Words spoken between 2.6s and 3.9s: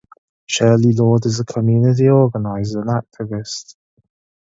and activist.